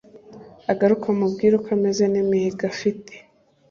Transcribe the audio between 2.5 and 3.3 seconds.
afite